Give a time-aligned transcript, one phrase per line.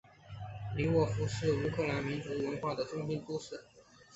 [0.75, 3.63] 利沃夫是乌克兰民族文化的中心都市。